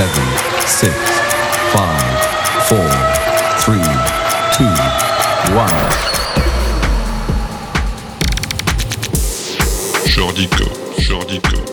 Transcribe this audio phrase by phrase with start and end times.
[0.00, 0.94] seven, six,
[1.74, 2.20] five,
[2.66, 2.90] four,
[3.60, 3.84] three,
[4.56, 4.64] two,
[5.54, 5.68] one.
[10.06, 11.69] Jordy Copz, Jordico.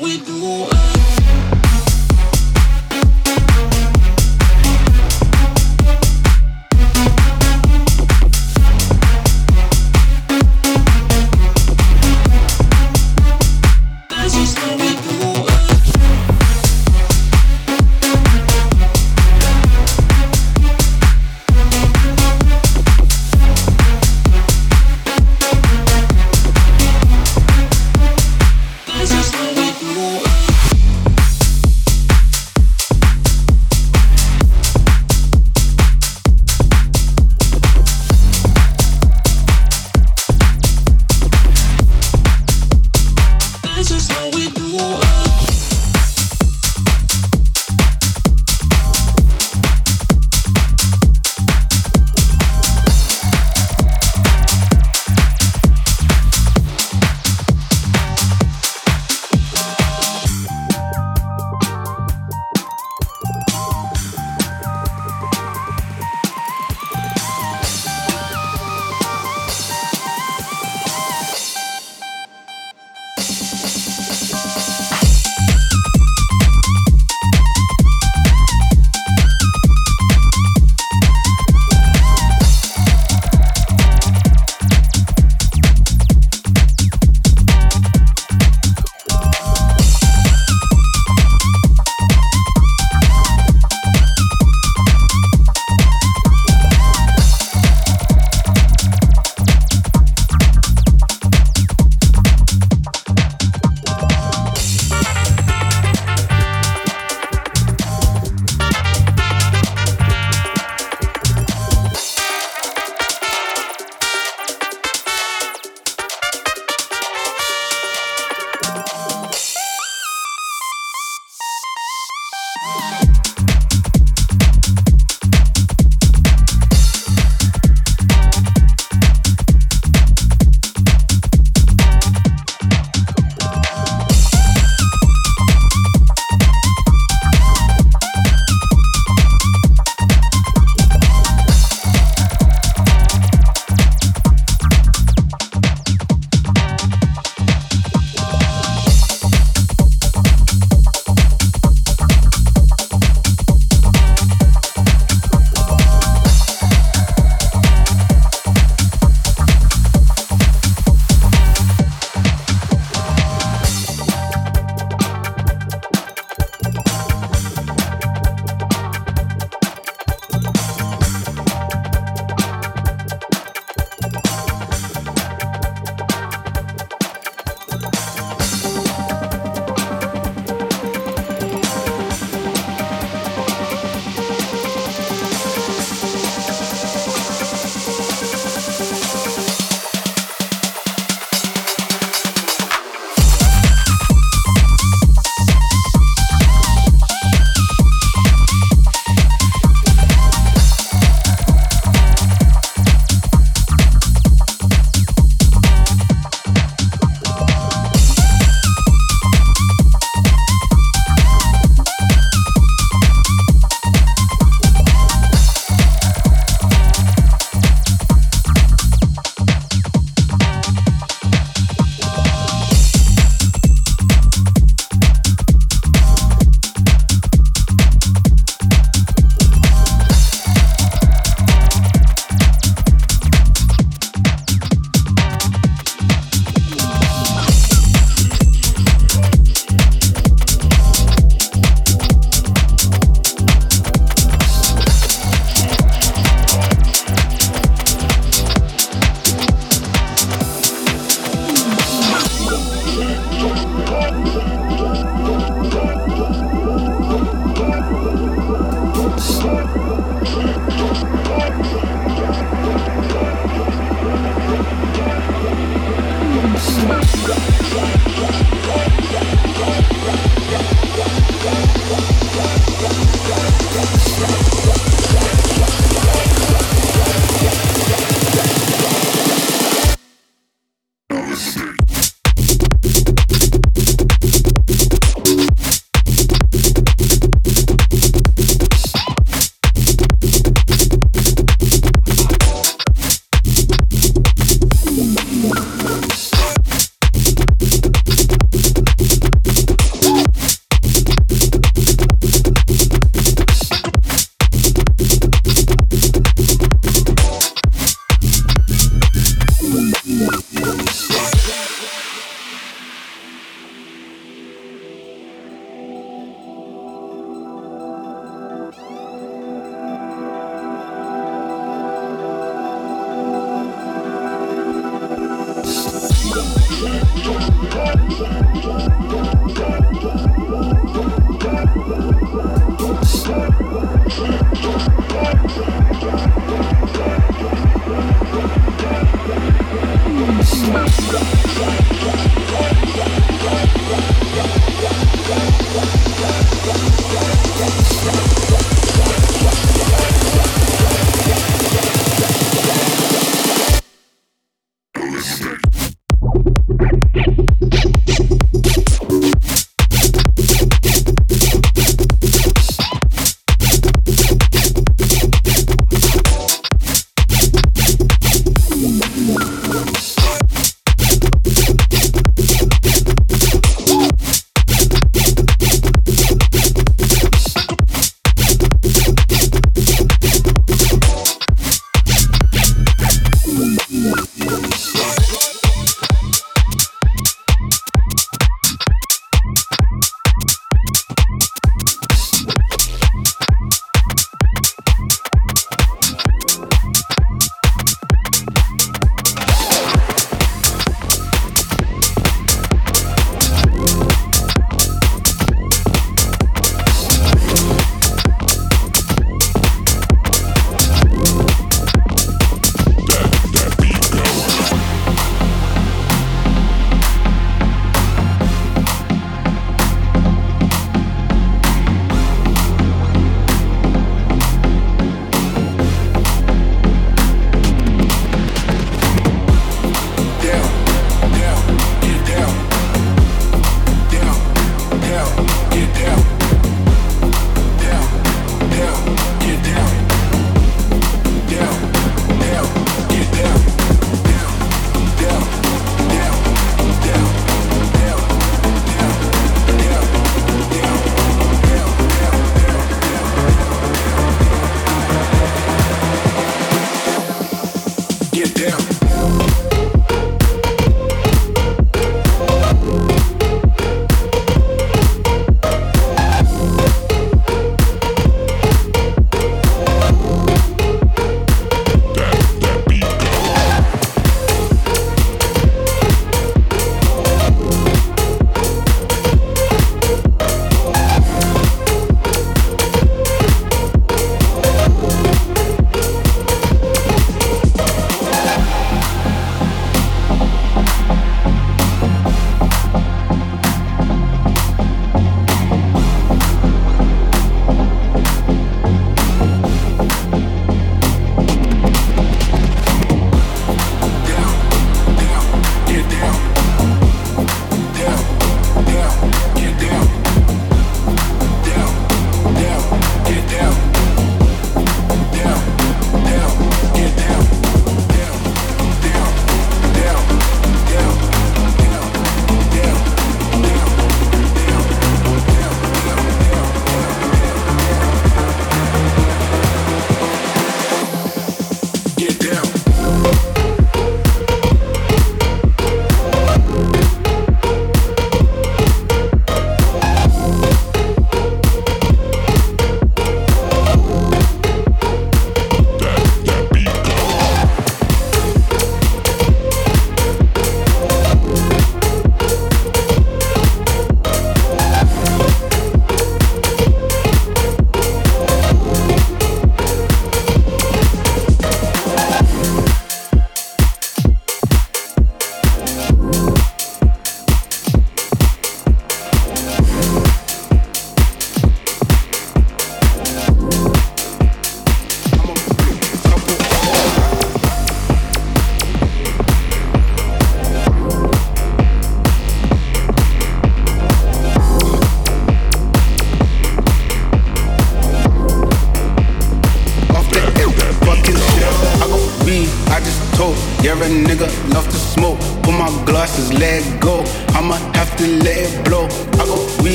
[0.00, 0.71] we do.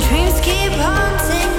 [0.00, 1.55] Dreams keep haunting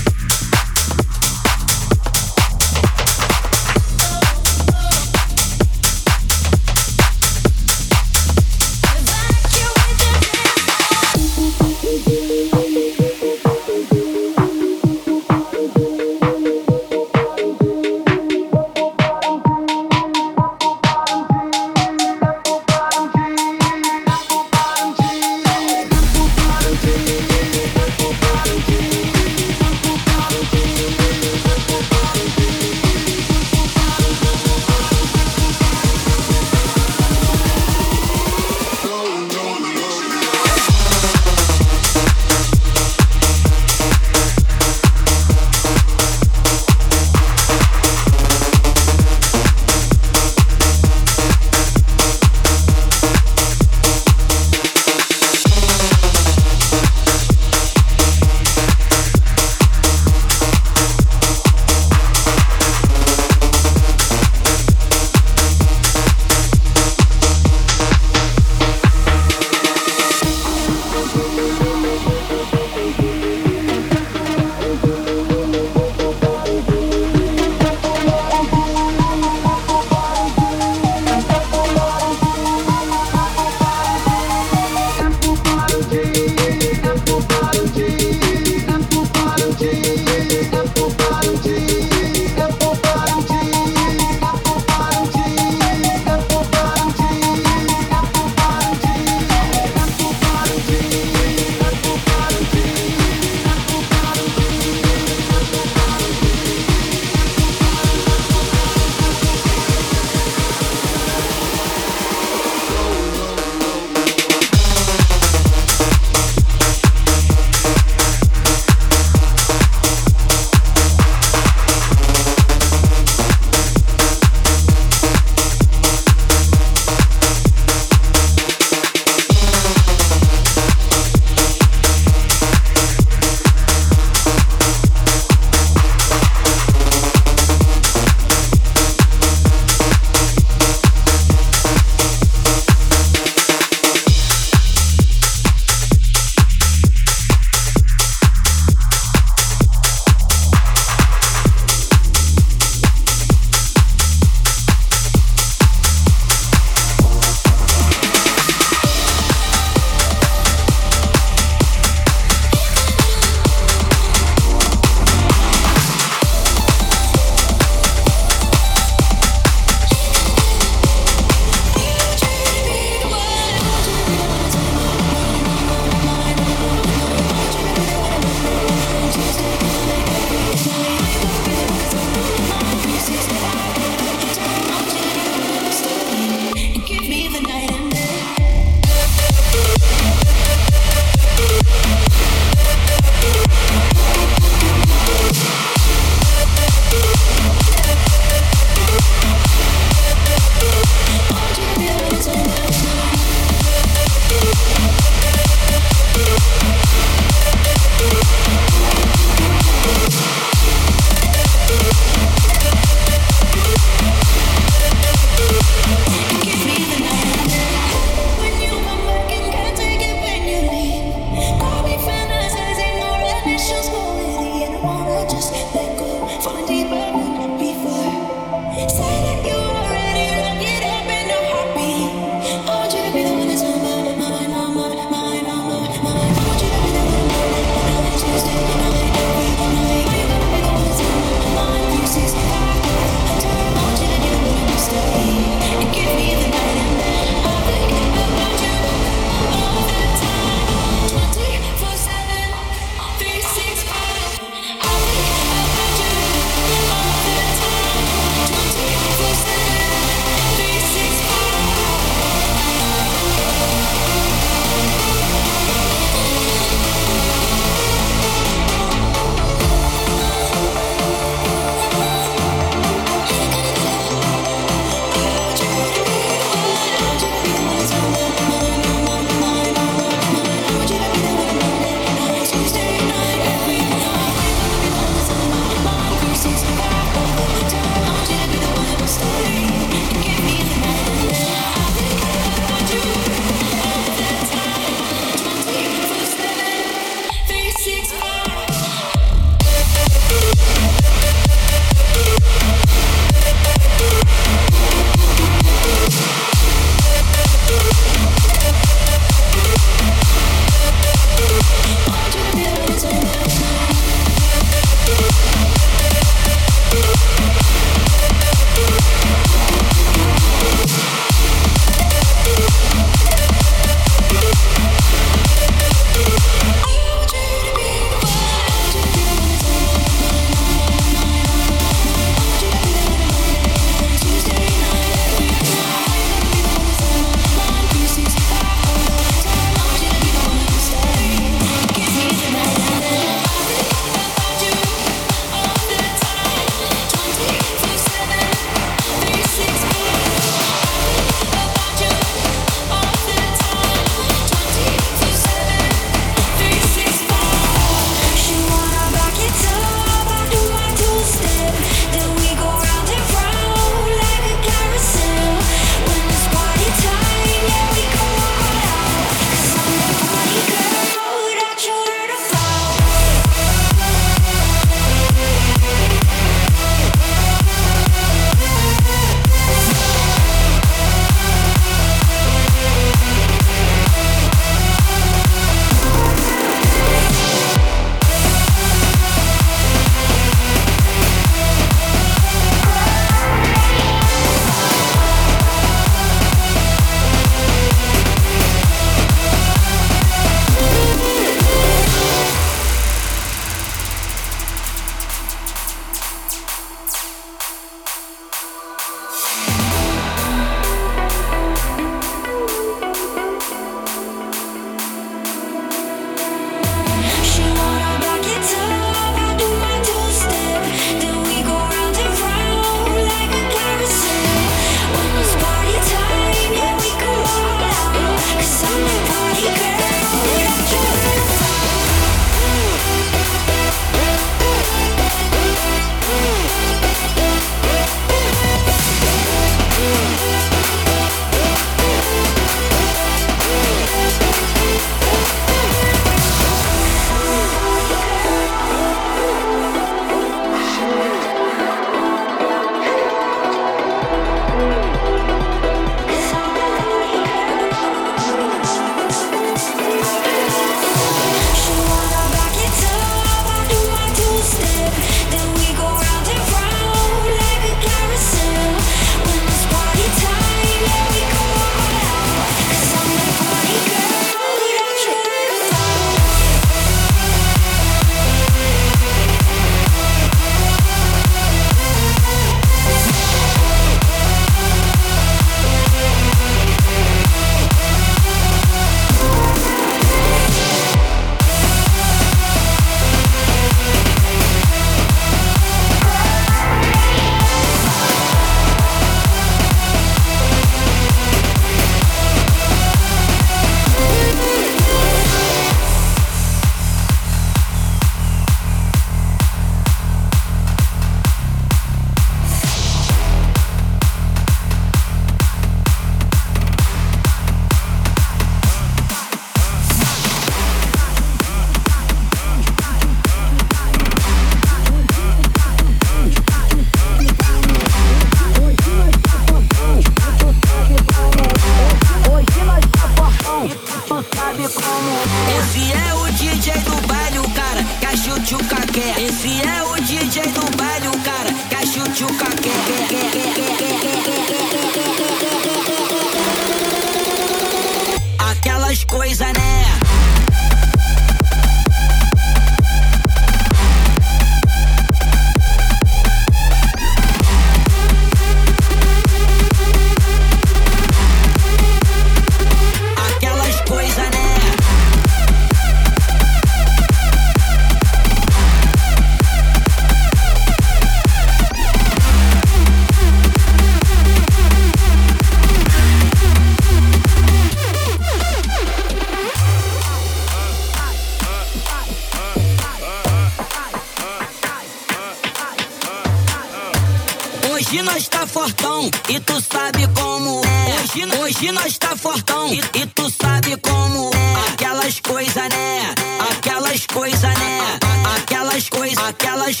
[591.76, 592.92] hoje nós tá fortão.
[592.92, 594.92] E, e tu sabe como é.
[594.92, 596.34] Aquelas coisa, né?
[596.70, 598.18] Aquelas coisa, né?
[598.56, 600.00] Aquelas coisas aquelas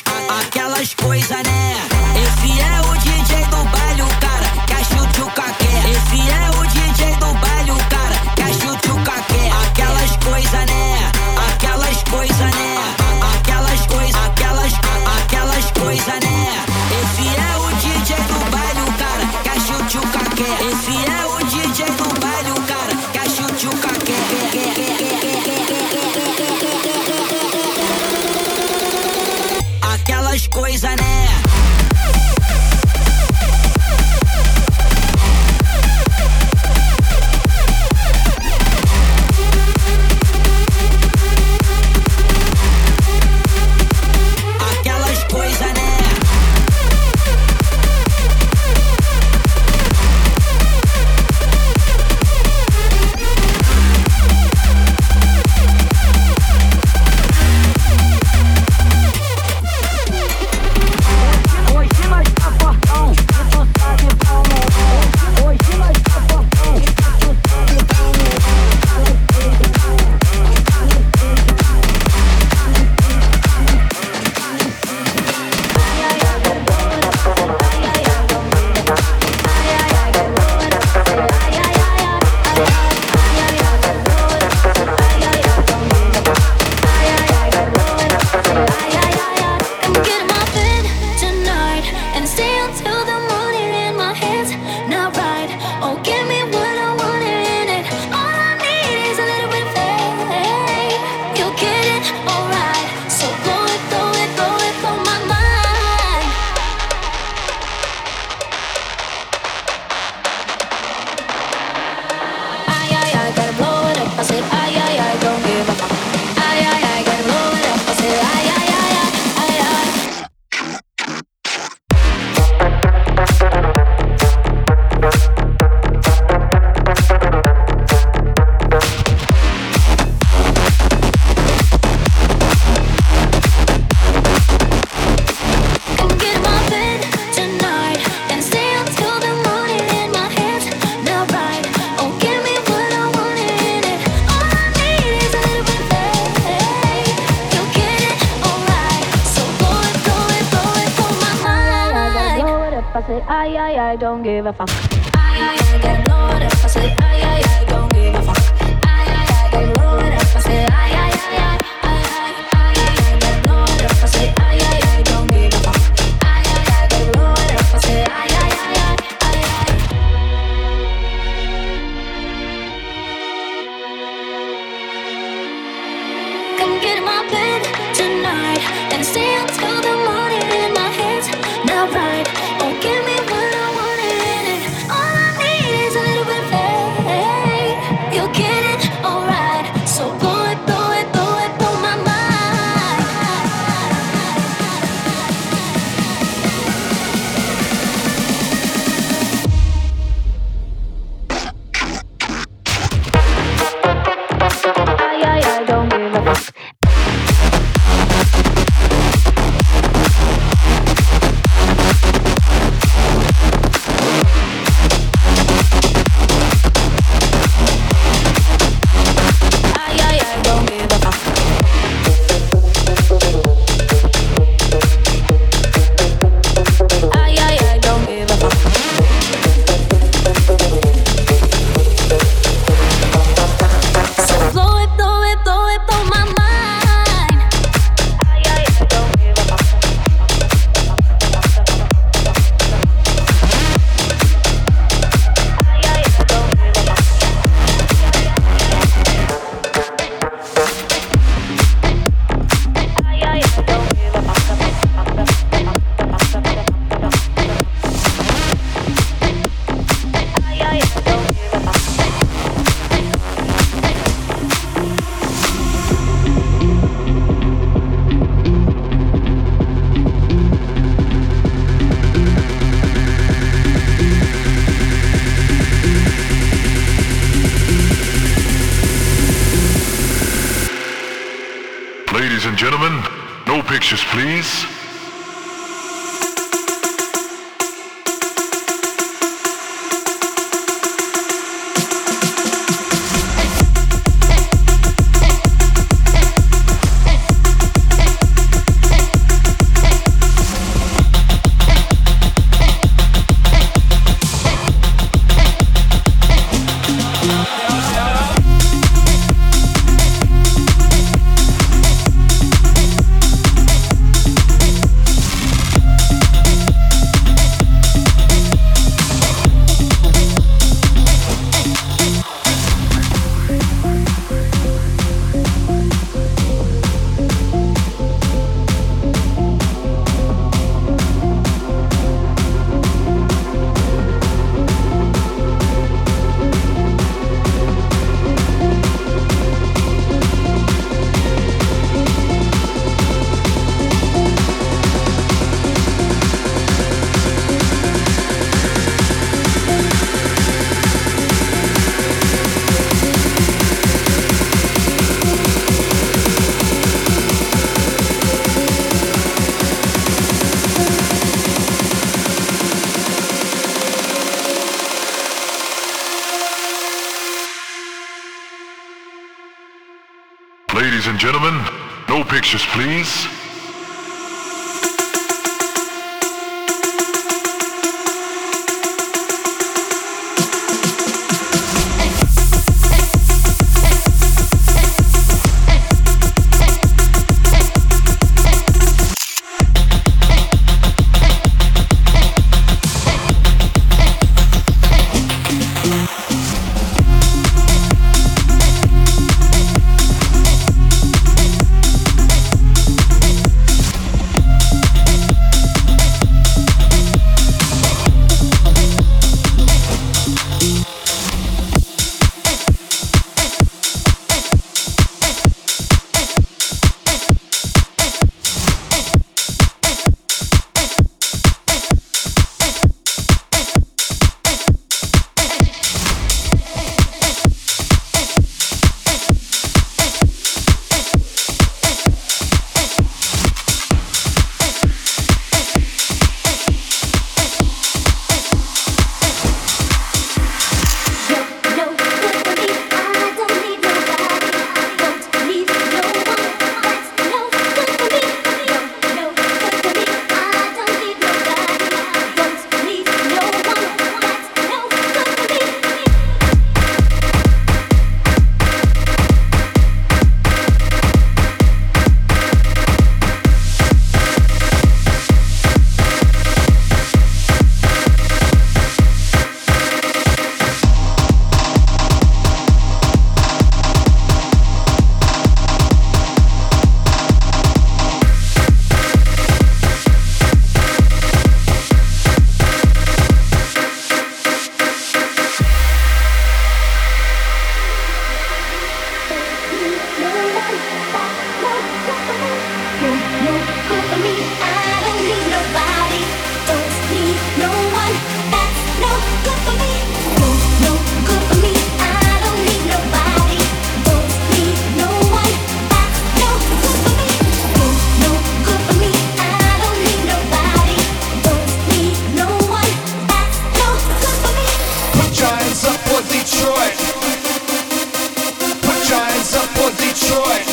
[520.16, 520.64] Detroit.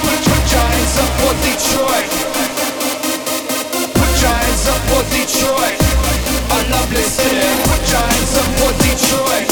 [0.00, 2.06] Put your giants up for Detroit.
[3.94, 5.80] Put giants up for Detroit.
[6.70, 6.92] Love
[7.66, 9.49] Put giants up for Detroit.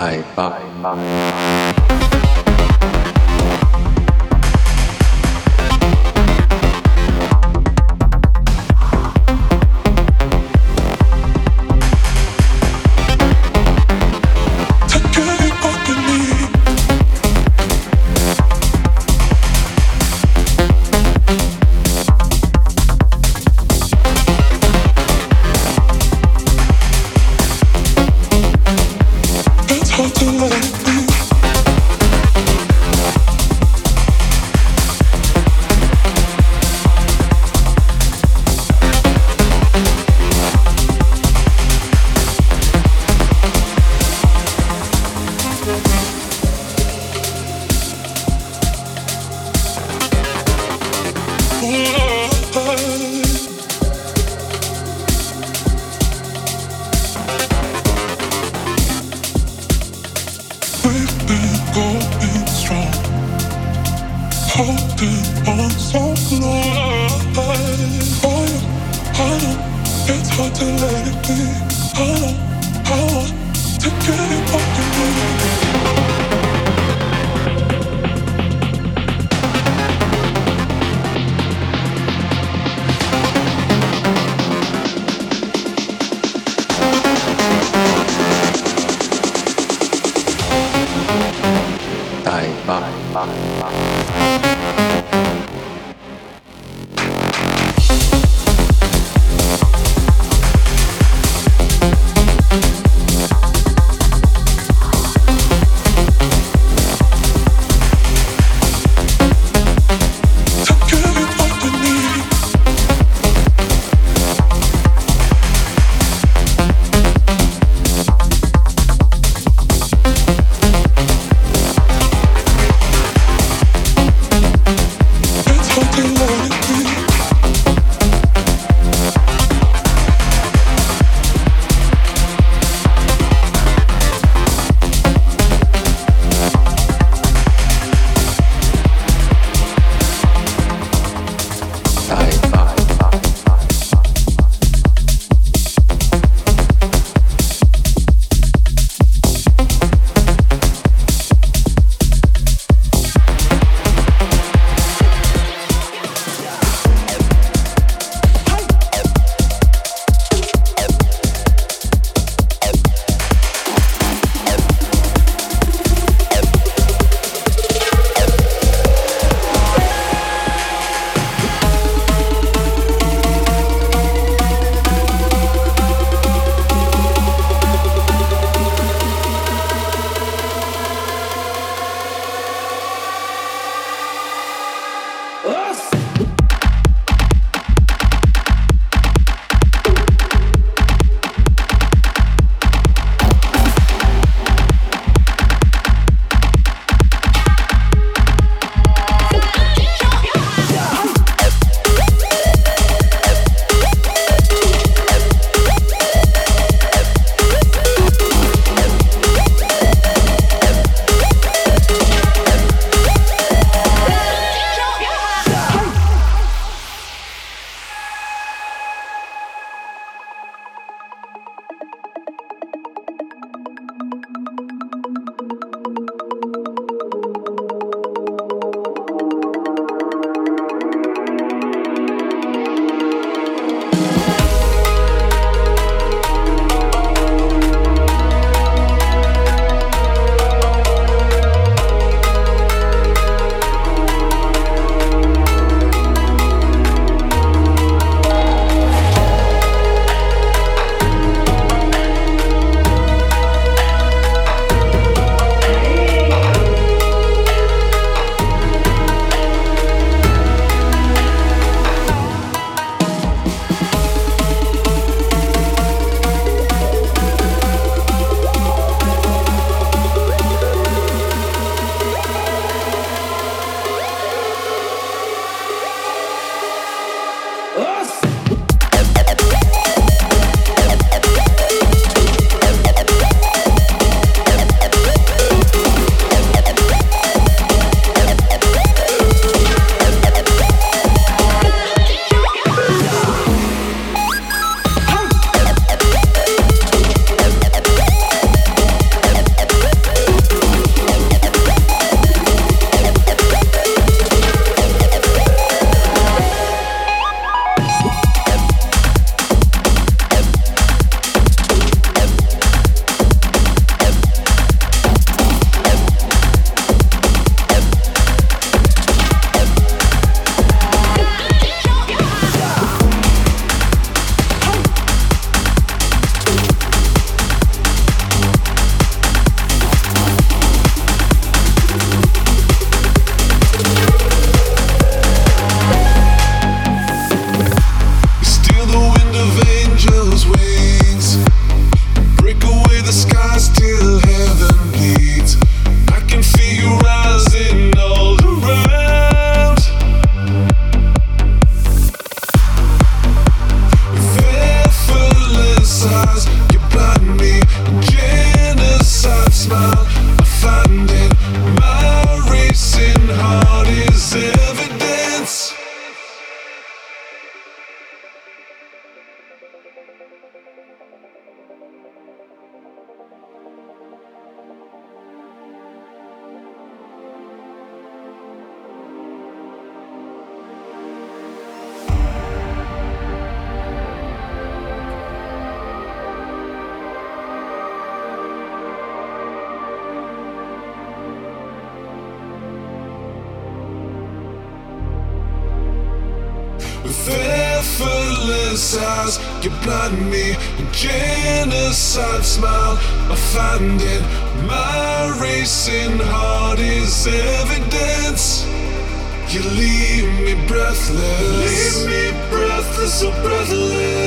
[0.00, 0.50] 系白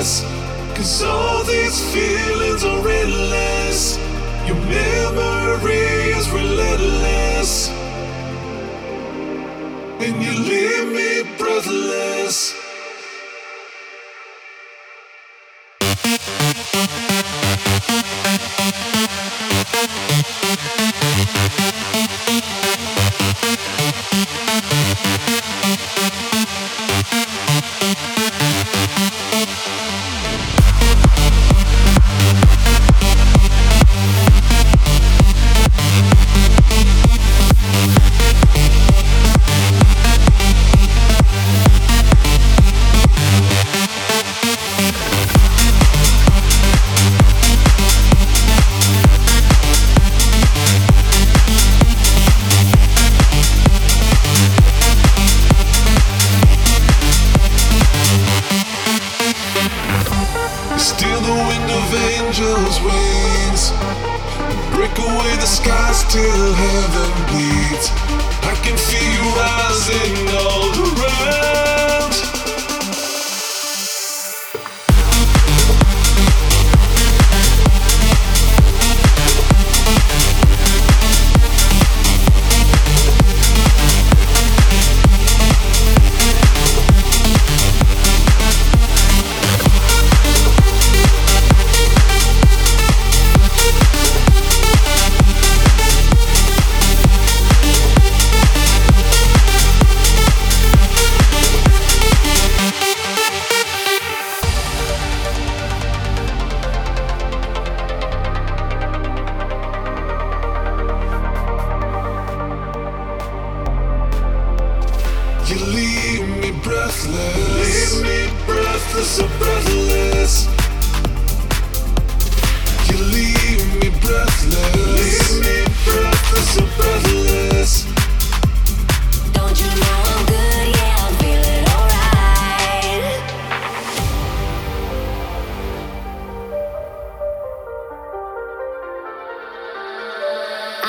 [0.03, 0.21] endless.
[0.75, 3.97] Cause all these feelings are endless.
[4.47, 7.69] Your memory is relentless.
[9.99, 12.62] And you leave me breathless.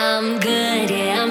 [0.06, 1.23] I'm good, yeah.